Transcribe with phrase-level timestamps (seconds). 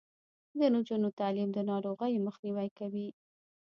[0.59, 3.07] د نجونو تعلیم د ناروغیو مخنیوی کوي.